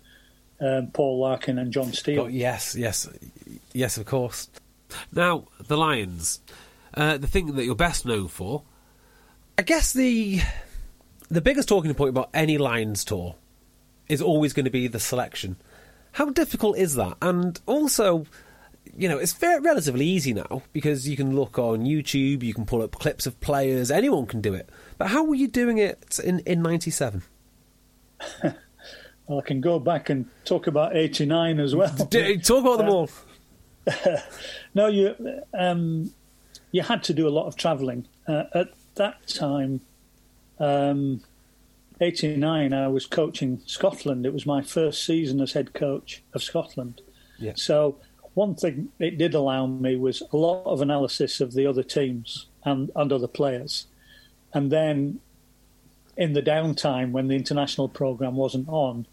[0.61, 2.23] um, Paul Larkin and John Steele.
[2.23, 3.09] Oh, yes, yes,
[3.73, 4.49] yes, of course.
[5.13, 6.41] Now, the Lions.
[6.95, 8.65] Uh, the thing that you're best known for,
[9.57, 10.41] I guess the
[11.31, 13.37] the biggest talking point about any Lions tour
[14.09, 15.57] is always going to be the selection.
[16.13, 17.17] How difficult is that?
[17.23, 18.27] And also,
[18.95, 22.67] you know, it's fair, relatively easy now because you can look on YouTube, you can
[22.67, 24.69] pull up clips of players, anyone can do it.
[24.99, 27.23] But how were you doing it in in '97?
[29.29, 31.89] Well, I can go back and talk about '89 as well.
[31.97, 33.09] Talk about them all.
[34.75, 35.15] No, you
[35.53, 36.13] um,
[36.71, 39.81] you had to do a lot of travelling uh, at that time.
[40.59, 41.23] Um,
[42.01, 44.27] '89, I was coaching Scotland.
[44.27, 47.01] It was my first season as head coach of Scotland.
[47.39, 47.53] Yeah.
[47.57, 47.97] So
[48.35, 52.47] one thing it did allow me was a lot of analysis of the other teams
[52.65, 53.87] and, and other players,
[54.55, 55.21] and then
[56.17, 59.07] in the downtime when the international program wasn't on,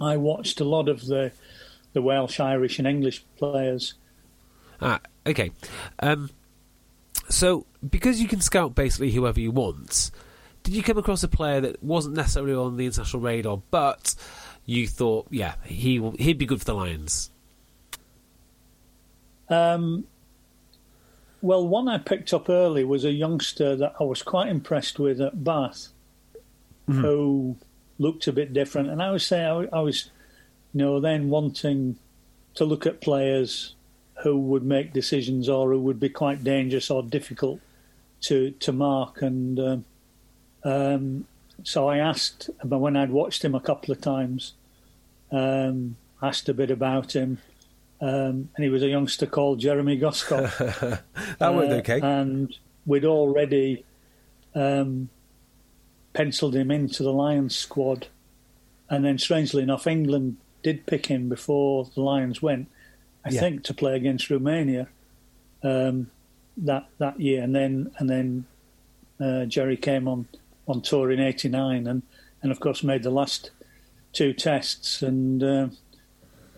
[0.00, 1.32] I watched a lot of the
[1.92, 3.94] the Welsh, Irish, and English players.
[4.80, 5.50] Ah, okay.
[6.00, 6.30] Um,
[7.28, 10.10] so, because you can scout basically whoever you want,
[10.62, 14.14] did you come across a player that wasn't necessarily on the international radar, but
[14.64, 17.30] you thought, yeah, he will, he'd be good for the Lions?
[19.48, 20.06] Um,
[21.40, 25.20] well, one I picked up early was a youngster that I was quite impressed with
[25.20, 25.88] at Bath,
[26.88, 27.00] mm-hmm.
[27.00, 27.56] who
[27.98, 28.90] looked a bit different.
[28.90, 30.10] And I was saying, I, I was,
[30.74, 31.96] you know, then wanting
[32.54, 33.75] to look at players
[34.22, 37.60] who would make decisions or who would be quite dangerous or difficult
[38.22, 39.22] to to mark.
[39.22, 39.84] And um,
[40.64, 41.26] um,
[41.62, 44.54] so I asked, but when I'd watched him a couple of times,
[45.30, 47.38] um, asked a bit about him.
[48.00, 51.02] Um, and he was a youngster called Jeremy Guscott.
[51.38, 52.00] that uh, okay.
[52.00, 53.84] And we'd already
[54.54, 55.08] um,
[56.12, 58.08] penciled him into the Lions squad.
[58.88, 62.68] And then, strangely enough, England did pick him before the Lions went,
[63.26, 63.40] I yeah.
[63.40, 64.86] think, to play against Romania
[65.62, 66.10] um,
[66.58, 67.42] that that year.
[67.42, 68.46] And then and then
[69.20, 70.28] uh, Jerry came on,
[70.68, 72.02] on tour in '89, and
[72.42, 73.50] and of course made the last
[74.12, 75.68] two tests and uh,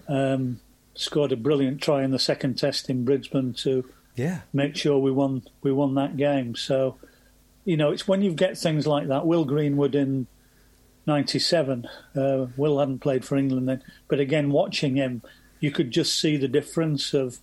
[0.08, 0.60] um,
[0.94, 4.40] scored a brilliant try in the second test in Brisbane to yeah.
[4.52, 6.54] make sure we won we won that game.
[6.54, 6.96] So,
[7.64, 9.26] you know, it's when you get things like that.
[9.26, 10.26] Will Greenwood in
[11.06, 11.88] '97.
[12.14, 15.22] Uh, Will hadn't played for England then, but again, watching him,
[15.60, 17.38] you could just see the difference of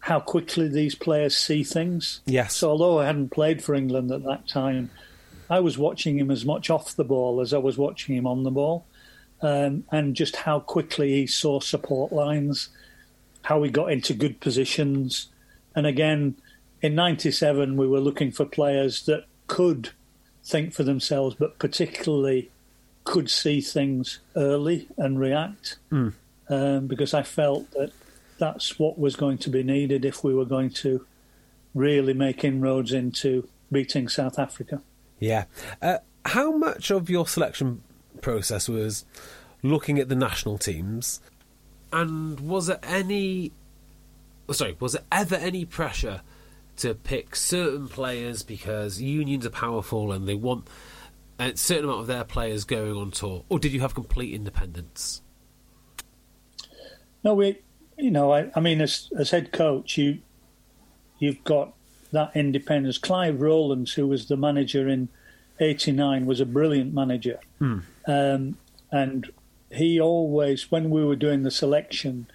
[0.00, 2.20] how quickly these players see things.
[2.26, 2.56] Yes.
[2.56, 4.90] So, although I hadn't played for England at that time,
[5.50, 8.42] I was watching him as much off the ball as I was watching him on
[8.42, 8.86] the ball
[9.40, 12.68] um, and just how quickly he saw support lines,
[13.42, 15.28] how he got into good positions.
[15.74, 16.36] And again,
[16.82, 19.90] in 97, we were looking for players that could
[20.44, 22.50] think for themselves, but particularly
[23.04, 25.78] could see things early and react.
[25.90, 26.12] Mm.
[26.50, 27.92] Um, because I felt that
[28.38, 31.04] that's what was going to be needed if we were going to
[31.74, 34.80] really make inroads into beating South Africa.
[35.18, 35.44] Yeah.
[35.82, 37.82] Uh, how much of your selection
[38.22, 39.04] process was
[39.62, 41.20] looking at the national teams,
[41.92, 43.52] and was there any?
[44.48, 46.22] Oh, sorry, was there ever any pressure
[46.78, 50.66] to pick certain players because unions are powerful and they want
[51.38, 55.22] a certain amount of their players going on tour, or did you have complete independence?
[57.24, 57.58] No, we,
[57.96, 60.18] you know, I, I mean, as as head coach, you
[61.18, 61.74] you've got
[62.12, 62.98] that independence.
[62.98, 65.08] Clive Rowlands, who was the manager in
[65.60, 67.40] '89, was a brilliant manager.
[67.58, 67.78] Hmm.
[68.06, 68.58] Um,
[68.90, 69.30] and
[69.70, 72.26] he always, when we were doing the selection,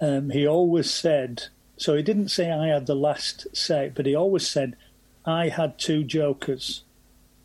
[0.00, 1.44] um, he always said,
[1.76, 4.76] so he didn't say I had the last say, but he always said,
[5.24, 6.82] I had two jokers.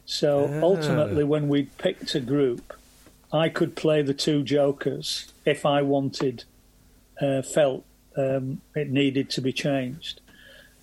[0.05, 0.59] So ah.
[0.61, 2.73] ultimately, when we picked a group,
[3.31, 6.45] I could play the two jokers if I wanted,
[7.21, 10.21] uh, felt um, it needed to be changed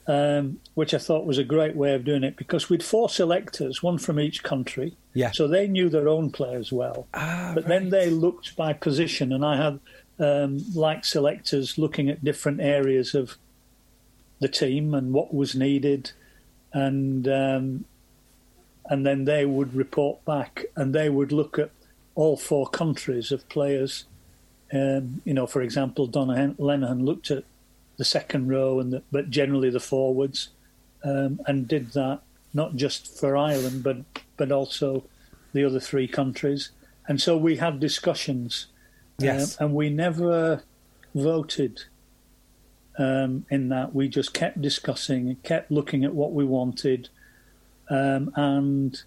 [0.06, 3.82] um, which I thought was a great way of doing it because we'd four selectors,
[3.82, 4.96] one from each country.
[5.14, 5.30] Yeah.
[5.32, 7.06] So they knew their own players well.
[7.14, 7.68] Ah, but right.
[7.68, 9.80] then they looked by position, and I had
[10.18, 13.36] um, like selectors looking at different areas of
[14.40, 16.12] the team and what was needed,
[16.72, 17.84] and um,
[18.86, 21.70] and then they would report back, and they would look at
[22.14, 24.04] all four countries of players.
[24.74, 27.44] Um, you know, for example, Donal Lenihan looked at
[27.96, 30.48] the second row and the, but generally the forwards,
[31.04, 32.20] um, and did that
[32.52, 33.98] not just for Ireland but
[34.36, 35.04] but also
[35.52, 36.70] the other three countries.
[37.06, 38.66] And so we had discussions,
[39.18, 40.64] yes, um, and we never
[41.14, 41.82] voted
[42.98, 43.94] um, in that.
[43.94, 47.10] We just kept discussing and kept looking at what we wanted,
[47.90, 49.00] um, and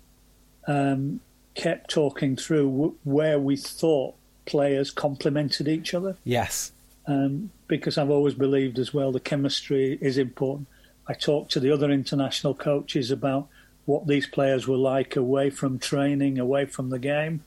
[0.68, 1.20] um,
[1.56, 4.16] kept talking through w- where we thought
[4.48, 6.18] players complemented each other.
[6.24, 6.72] Yes.
[7.06, 10.68] Um, because I've always believed as well the chemistry is important.
[11.08, 13.48] I talked to the other international coaches about
[13.86, 17.44] what these players were like away from training, away from the game,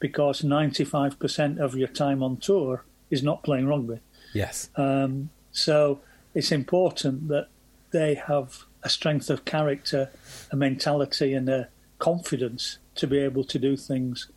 [0.00, 4.00] because 95% of your time on tour is not playing rugby.
[4.32, 4.70] Yes.
[4.74, 6.00] Um, so
[6.34, 7.48] it's important that
[7.92, 10.10] they have a strength of character,
[10.50, 11.68] a mentality, and a
[12.00, 14.28] confidence to be able to do things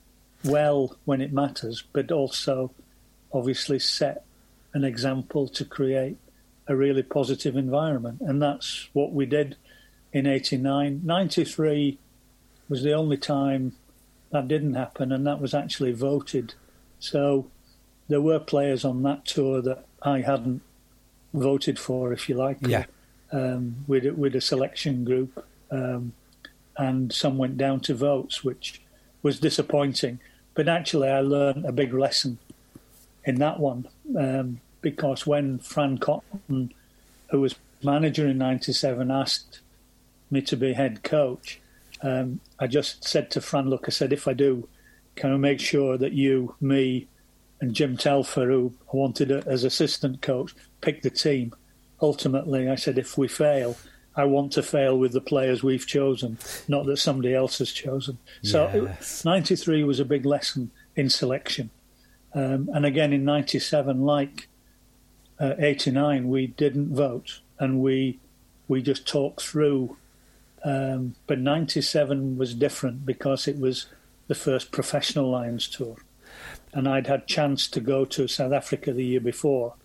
[0.43, 2.71] well when it matters, but also
[3.33, 4.23] obviously set
[4.73, 6.17] an example to create
[6.67, 8.21] a really positive environment.
[8.21, 9.55] And that's what we did
[10.13, 11.01] in 89.
[11.03, 11.97] 93
[12.69, 13.73] was the only time
[14.31, 16.53] that didn't happen, and that was actually voted.
[16.99, 17.49] So
[18.07, 20.61] there were players on that tour that I hadn't
[21.33, 22.57] voted for, if you like.
[22.61, 22.85] Yeah.
[23.31, 26.13] Um, with, with a selection group, um,
[26.77, 28.81] and some went down to votes, which
[29.21, 30.19] was disappointing.
[30.57, 32.39] But actually, I learned a big lesson
[33.25, 33.87] in that one
[34.17, 36.73] um, because when Fran Cotton,
[37.29, 37.53] who was
[37.83, 39.59] manager in '97, asked
[40.31, 41.59] me to be head coach,
[42.01, 44.67] um, I just said to Fran, "Look, I said if I do,
[45.15, 47.05] can I make sure that you, me,
[47.61, 51.53] and Jim Telfer, who I wanted as assistant coach, pick the team?"
[52.01, 53.77] Ultimately, I said if we fail,
[54.17, 58.17] I want to fail with the players we've chosen, not that somebody else has chosen.
[58.41, 59.23] So Yes.
[59.23, 61.69] 93 was a big lesson in selection.
[62.33, 64.47] Um, and again in 97, like
[65.39, 68.19] uh, 89, we didn't vote and we
[68.67, 69.95] we just talked through.
[70.65, 73.85] Um, but 97 was different because it was
[74.27, 75.97] the first professional Lions tour.
[76.73, 79.75] And I'd had chance to go to South Africa the year before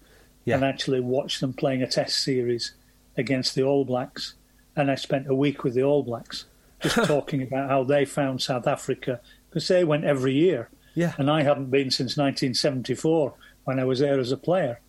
[0.44, 0.56] Yeah.
[0.56, 2.72] and actually watch them playing a test series
[3.16, 4.34] against the All Blacks.
[4.76, 6.46] And I spent a week with the All Blacks
[6.80, 10.68] just talking about how they found South Africa because they went every year.
[10.94, 11.14] Yeah.
[11.18, 13.34] And I hadn't been since 1974
[13.64, 14.80] when I was there as a player.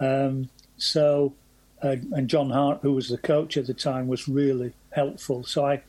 [0.00, 1.34] Um, so,
[1.82, 5.44] uh, and John Hart, who was the coach at the time, was really helpful.
[5.44, 5.82] So I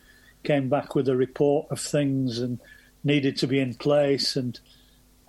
[0.43, 2.59] came back with a report of things and
[3.03, 4.35] needed to be in place.
[4.35, 4.59] And,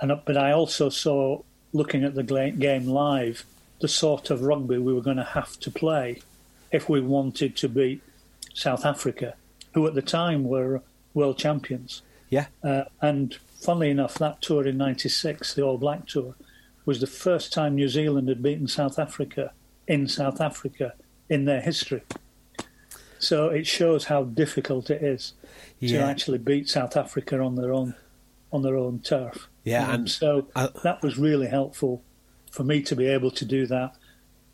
[0.00, 1.42] and but I also saw,
[1.72, 3.44] looking at the game live,
[3.80, 6.22] the sort of rugby we were going to have to play
[6.74, 8.02] if we wanted to beat
[8.52, 9.34] South Africa,
[9.74, 10.82] who at the time were
[11.14, 12.02] world champions.
[12.30, 12.46] Yeah.
[12.62, 16.34] Uh, and funnily enough, that tour in '96, the All Black Tour,
[16.84, 19.52] was the first time New Zealand had beaten South Africa
[19.86, 20.94] in South Africa
[21.28, 22.02] in their history.
[23.18, 25.32] So it shows how difficult it is
[25.80, 27.94] to actually beat South Africa on their own
[28.52, 29.48] on their own turf.
[29.64, 32.02] Yeah, Um, and so I- that was really helpful
[32.50, 33.94] for me to be able to do that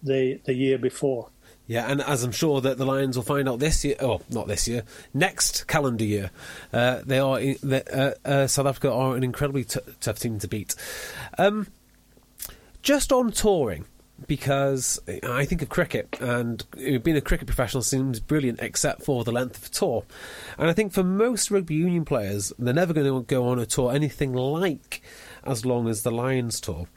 [0.02, 1.30] the the year before.
[1.70, 4.48] Yeah, and as I'm sure that the Lions will find out this year, oh, not
[4.48, 4.82] this year,
[5.14, 6.32] next calendar year,
[6.72, 10.74] uh, they are uh, uh, South Africa are an incredibly t- tough team to beat.
[11.38, 11.68] Um,
[12.82, 13.84] just on touring,
[14.26, 19.30] because I think of cricket, and being a cricket professional seems brilliant, except for the
[19.30, 20.04] length of the tour.
[20.58, 23.66] And I think for most rugby union players, they're never going to go on a
[23.66, 25.02] tour anything like
[25.44, 26.88] as long as the Lions tour.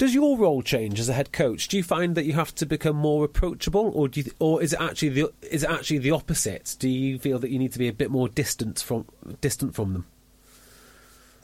[0.00, 1.68] Does your role change as a head coach?
[1.68, 4.72] Do you find that you have to become more approachable, or do you, or is
[4.72, 6.74] it actually the is it actually the opposite?
[6.78, 9.04] Do you feel that you need to be a bit more distant from
[9.42, 10.06] distant from them?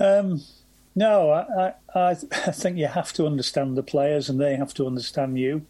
[0.01, 0.41] Um,
[0.95, 4.87] no, I, I, I think you have to understand the players, and they have to
[4.87, 5.67] understand you.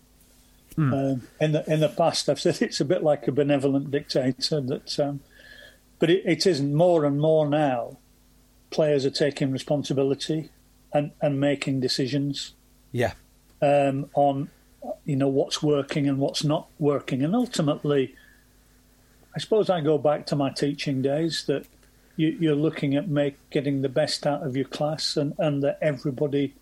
[0.78, 4.60] Um, in the in the past, I've said it's a bit like a benevolent dictator.
[4.60, 5.18] That, um,
[5.98, 6.72] but it, it isn't.
[6.72, 7.96] More and more now,
[8.70, 10.50] players are taking responsibility
[10.92, 12.52] and, and making decisions
[12.96, 13.12] Yeah,
[13.60, 14.48] um, on
[15.04, 18.14] you know what's working and what's not working, and ultimately,
[19.34, 21.66] I suppose I go back to my teaching days that
[22.16, 25.78] you, you're looking at make getting the best out of your class, and, and that
[25.82, 26.54] everybody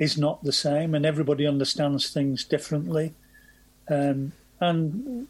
[0.00, 3.14] is not the same, and everybody understands things differently,
[3.88, 5.28] um, and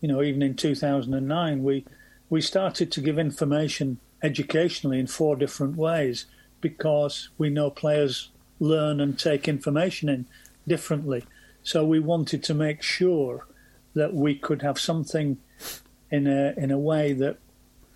[0.00, 1.84] you know even in 2009 we
[2.30, 6.26] we started to give information educationally in four different ways
[6.60, 10.26] because we know players learn and take information in
[10.66, 11.24] differently.
[11.62, 13.46] So we wanted to make sure
[13.94, 15.38] that we could have something
[16.10, 17.38] in a in a way that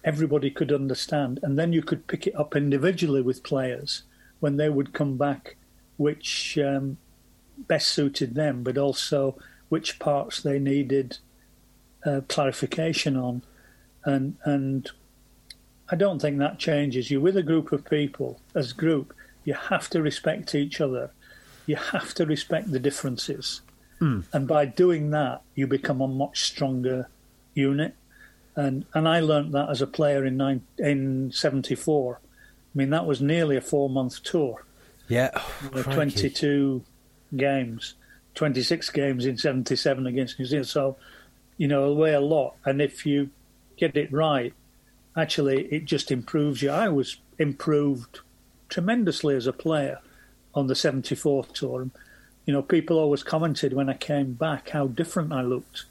[0.03, 4.03] everybody could understand, and then you could pick it up individually with players
[4.41, 5.57] when they would come back,
[5.99, 6.97] which um,
[7.59, 9.37] best suited them, but also
[9.69, 11.19] which parts they needed
[12.05, 13.43] uh, clarification on,
[14.05, 14.91] and and
[15.91, 17.11] I don't think that changes.
[17.11, 19.15] You're with a group of people as group.
[19.45, 21.11] You have to respect each other.
[21.66, 23.62] You have to respect the differences.
[23.99, 24.20] Hmm.
[24.32, 27.09] And by doing that, you become a much stronger
[27.55, 27.95] unit.
[28.57, 32.18] And and I learnt that as a player in nine, in '74.
[32.22, 34.64] I mean, that was nearly a four month tour.
[35.09, 35.30] yeah,
[35.72, 36.82] were 22
[37.36, 37.95] games,
[38.34, 40.68] 26 games in 77 against New Zealand.
[40.68, 40.97] So,
[41.57, 42.55] you know, away a lot.
[42.64, 43.30] And if you
[43.76, 44.55] get it right,
[45.16, 46.70] actually, it just improves you.
[46.70, 48.20] I was improved
[48.71, 49.99] tremendously as a player
[50.55, 51.83] on the 74 tour.
[51.83, 51.91] And,
[52.47, 55.85] you know, people always commented when I came back how different I looked.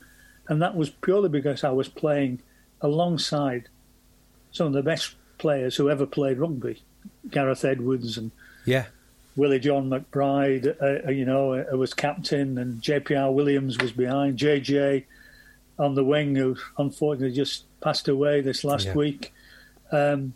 [0.48, 2.42] And that was purely because I was playing
[2.82, 3.68] alongside
[4.52, 6.82] some of the best players who ever played rugby.
[7.30, 8.32] Gareth Edwards and
[8.66, 8.86] yeah,
[9.36, 14.38] Willie John McBride, uh, uh, you know, uh, was captain, and JPR Williams was behind.
[14.38, 15.06] JJ
[15.78, 18.94] on the wing, who unfortunately just passed away this last Yeah.
[18.96, 19.34] week.
[19.92, 20.34] Um,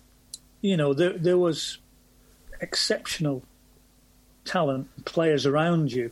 [0.62, 1.80] you know, there, there was
[2.64, 3.43] exceptional
[4.45, 6.11] talent, players around you.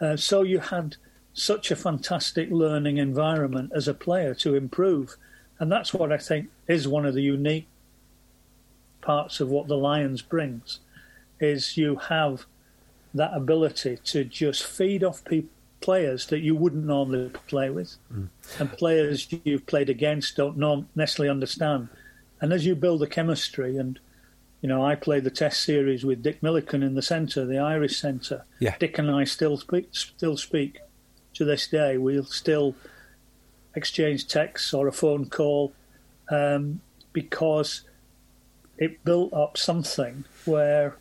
[0.00, 0.96] Uh, so you had
[1.32, 5.16] such a fantastic learning environment as a player to improve.
[5.58, 7.66] And that's what I think is one of the unique
[9.00, 10.80] parts of what the Lions brings
[11.40, 12.46] is you have
[13.14, 17.94] that ability to just feed off people players that you wouldn't normally play with
[18.58, 21.88] and players you've played against don't norm- necessarily understand
[22.40, 24.00] and as you build the chemistry and
[24.60, 27.98] you know I played the test series with Dick Milliken in the centre the Irish
[27.98, 28.76] centre Yeah.
[28.78, 30.78] Dick and I still speak still speak
[31.34, 32.74] to this day we'll still
[33.74, 35.72] exchange texts or a phone call
[36.30, 36.80] um,
[37.12, 37.82] because
[38.76, 40.96] it built up something where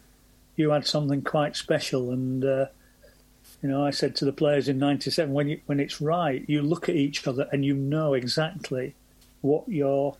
[0.55, 2.11] you had something quite special.
[2.11, 2.65] And uh,
[3.61, 6.61] you know, I said to the players in '97, when you, when it's right, you
[6.61, 8.95] look at each other and you know exactly
[9.41, 10.15] what your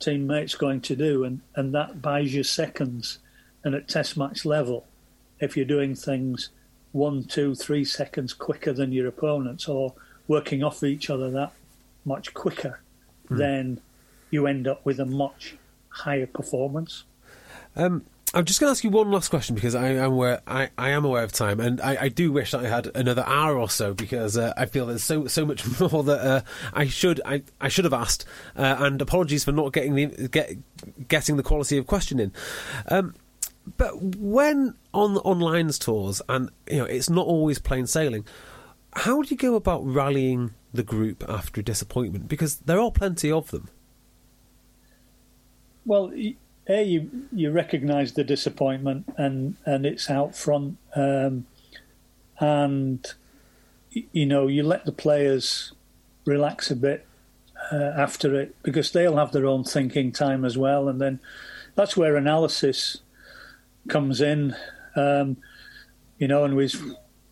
[0.00, 3.18] teammate's going to do, and, and that buys you seconds.
[3.62, 4.86] And at Test match level,
[5.38, 6.48] if you're doing things
[6.92, 9.94] one, two, three seconds quicker than your opponents, or
[10.26, 11.52] working off each other that
[12.04, 12.80] much quicker,
[13.28, 13.36] mm.
[13.38, 13.80] then
[14.30, 15.56] you end up with a much
[15.90, 17.04] higher performance.
[17.76, 20.70] Um, I'm just going to ask you one last question because I am aware I,
[20.78, 23.58] I am aware of time, and I, I, do wish that I had another hour
[23.58, 26.40] or so because uh, I feel there's so so much more that uh,
[26.72, 28.24] I should I, I should have asked.
[28.56, 30.52] Uh, and apologies for not getting the get,
[31.08, 32.32] getting the quality of questioning.
[32.88, 33.14] Um,
[33.76, 38.24] but when on on tours, and you know it's not always plain sailing.
[38.92, 42.28] How do you go about rallying the group after a disappointment?
[42.28, 43.68] Because there are plenty of them.
[45.84, 46.12] Well,
[46.70, 51.46] a you you recognise the disappointment and and it's out front, um,
[52.38, 53.06] and
[53.90, 55.72] you know you let the players
[56.24, 57.06] relax a bit
[57.72, 61.20] uh, after it because they'll have their own thinking time as well, and then
[61.74, 62.98] that's where analysis
[63.88, 64.54] comes in.
[64.94, 65.36] Um,
[66.18, 66.80] you know, and we've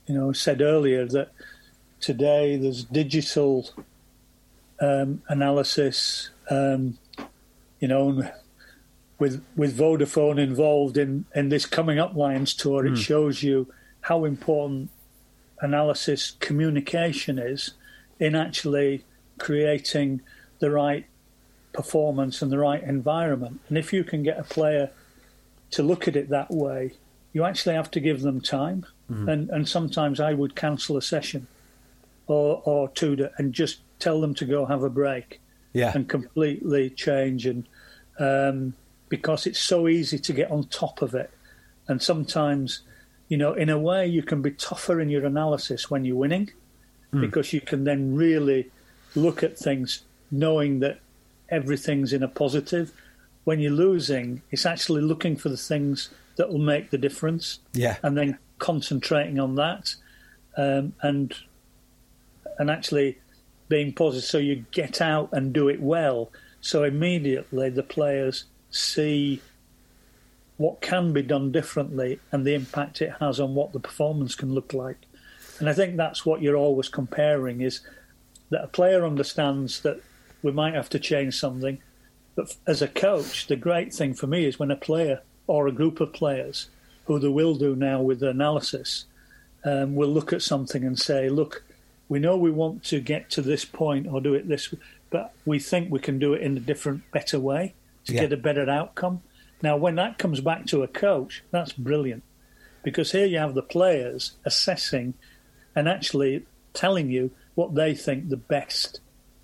[0.06, 1.30] you know said earlier that
[2.00, 3.70] today there's digital
[4.80, 6.30] um, analysis.
[6.50, 6.98] Um,
[7.80, 8.28] you know,
[9.18, 12.96] with with Vodafone involved in in this coming up Lions tour, it mm.
[12.96, 14.90] shows you how important
[15.60, 17.72] analysis communication is
[18.20, 19.04] in actually
[19.38, 20.20] creating
[20.60, 21.06] the right
[21.72, 23.60] performance and the right environment.
[23.68, 24.90] And if you can get a player
[25.72, 26.92] to look at it that way,
[27.32, 28.86] you actually have to give them time.
[29.10, 29.32] Mm.
[29.32, 31.48] And and sometimes I would cancel a session
[32.26, 35.40] or or two to, and just tell them to go have a break.
[35.72, 35.92] Yeah.
[35.94, 37.68] And completely change and
[38.18, 38.74] um,
[39.08, 41.30] because it's so easy to get on top of it.
[41.86, 42.82] And sometimes,
[43.28, 46.50] you know, in a way, you can be tougher in your analysis when you're winning
[47.12, 47.20] mm.
[47.20, 48.70] because you can then really
[49.14, 51.00] look at things knowing that
[51.48, 52.92] everything's in a positive.
[53.44, 57.60] When you're losing, it's actually looking for the things that will make the difference.
[57.72, 57.96] Yeah.
[58.02, 59.94] And then concentrating on that
[60.56, 61.34] um, and
[62.58, 63.18] and actually
[63.68, 66.30] being positive so you get out and do it well.
[66.60, 69.40] So immediately the players see
[70.56, 74.52] what can be done differently and the impact it has on what the performance can
[74.52, 74.98] look like.
[75.60, 77.80] And I think that's what you're always comparing is
[78.50, 80.00] that a player understands that
[80.42, 81.78] we might have to change something.
[82.34, 85.72] But as a coach, the great thing for me is when a player or a
[85.72, 86.68] group of players,
[87.06, 89.06] who they will do now with the analysis,
[89.64, 91.64] um, will look at something and say, look,
[92.08, 94.74] we know we want to get to this point or do it this,
[95.10, 97.74] but we think we can do it in a different, better way
[98.08, 98.22] to yeah.
[98.22, 99.22] get a better outcome.
[99.62, 102.22] Now, when that comes back to a coach, that's brilliant
[102.82, 105.14] because here you have the players assessing
[105.74, 109.00] and actually telling you what they think the best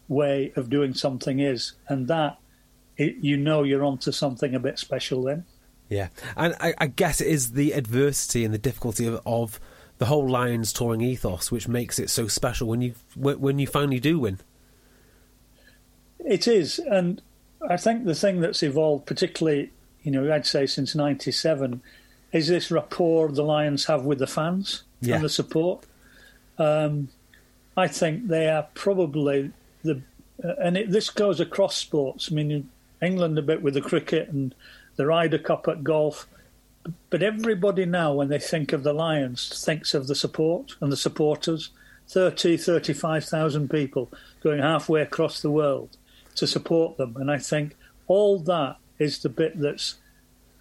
[0.08, 2.38] way of doing something is, and that
[2.96, 5.44] it, you know you're onto something a bit special then.
[5.88, 9.60] Yeah, and I, I guess it is the adversity and the difficulty of, of
[9.98, 14.00] the whole Lions touring ethos which makes it so special when you when you finally
[14.00, 14.38] do win.
[16.20, 17.20] It is, and
[17.68, 19.70] I think the thing that's evolved, particularly,
[20.02, 21.80] you know, I'd say since '97,
[22.32, 25.16] is this rapport the Lions have with the fans yeah.
[25.16, 25.84] and the support.
[26.58, 27.08] Um,
[27.76, 29.52] I think they are probably
[29.82, 30.00] the,
[30.42, 32.28] uh, and it, this goes across sports.
[32.30, 32.70] I mean,
[33.02, 34.54] England a bit with the cricket and
[34.96, 36.26] the Ryder Cup at golf,
[37.10, 40.96] but everybody now, when they think of the Lions, thinks of the support and the
[40.96, 41.70] supporters.
[42.06, 44.12] 30, 35,000 people
[44.42, 45.96] going halfway across the world
[46.36, 47.16] to support them.
[47.16, 47.76] And I think
[48.06, 49.96] all that is the bit that's,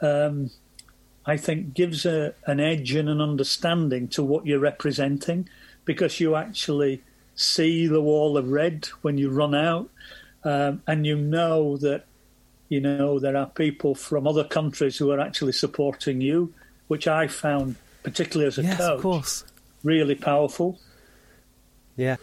[0.01, 0.51] um,
[1.25, 5.47] I think, gives a, an edge and an understanding to what you're representing
[5.85, 7.01] because you actually
[7.35, 9.89] see the wall of red when you run out
[10.43, 12.05] um, and you know that
[12.69, 16.53] you know there are people from other countries who are actually supporting you
[16.87, 19.43] which i found particularly as a yes, coach of course.
[19.83, 20.79] really powerful
[21.95, 22.15] yeah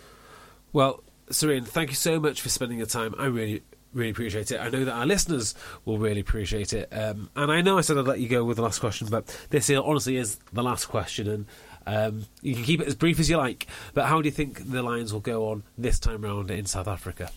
[0.72, 3.14] well Sir Ian, thank you so much for spending your time.
[3.16, 3.62] I really,
[3.92, 4.60] really appreciate it.
[4.60, 5.54] I know that our listeners
[5.84, 6.88] will really appreciate it.
[6.92, 9.26] Um, and I know I said I'd let you go with the last question, but
[9.50, 11.28] this honestly is the last question.
[11.28, 11.46] And
[11.86, 13.68] um, you can keep it as brief as you like.
[13.94, 16.88] But how do you think the Lions will go on this time round in South
[16.88, 17.30] Africa?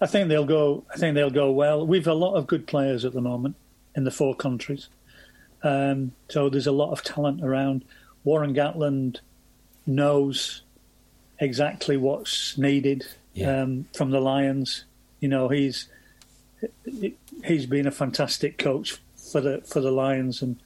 [0.00, 0.84] I think they'll go.
[0.92, 1.86] I think they'll go well.
[1.86, 3.56] We've a lot of good players at the moment
[3.94, 4.88] in the four countries,
[5.62, 7.84] um, so there's a lot of talent around.
[8.24, 9.20] Warren Gatland
[9.86, 10.63] knows
[11.38, 13.62] exactly what's needed Yeah.
[13.62, 14.84] um, from the Lions.
[15.20, 15.88] You know, he's
[17.44, 20.56] he's been a fantastic coach for the for the Lions, and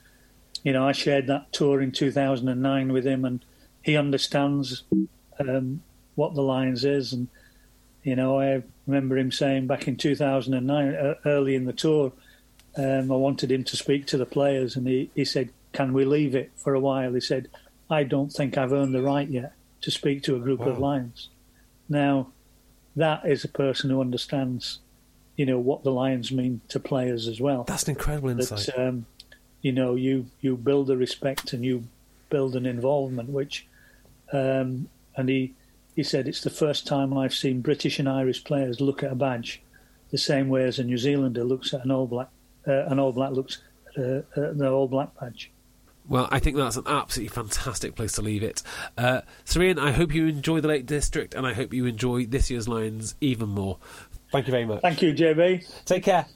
[0.62, 3.44] you know, I shared that tour in 2009 with him, and
[3.82, 4.82] he understands
[5.38, 5.82] um,
[6.14, 7.28] what the Lions is, and
[8.02, 12.12] you know, I remember him saying back in 2009, uh, early in the tour,
[12.76, 16.04] um, I wanted him to speak to the players, and he, he said, "Can we
[16.04, 17.48] leave it for a while?" He said,
[17.90, 21.28] "I don't think I've earned the right yet to speak to a group of Lions."
[21.88, 22.28] Now,
[22.96, 24.80] that is a person who understands,
[25.36, 28.66] you know, what the Lions mean to players as well That's an incredible insight.
[28.66, 29.06] that um,
[29.62, 31.84] you know you you build a respect and you
[32.30, 33.66] build an involvement which
[34.32, 35.54] um, and he
[35.96, 39.14] he said it's the first time I've seen British and Irish players look at a
[39.14, 39.62] badge
[40.10, 42.28] the same way as a New Zealander looks at an All Black
[42.66, 43.62] uh, an All Black looks
[43.96, 45.50] at, a, at the All Black badge.
[46.08, 48.62] Well, I think that's an absolutely fantastic place to leave it.
[48.96, 52.24] Uh, Sir Ian, I hope you enjoy the Lake District, and I hope you enjoy
[52.24, 53.78] this year's Lions even more.
[54.32, 54.80] Thank you very much.
[54.82, 55.84] Thank you, JB.
[55.84, 56.26] Take care.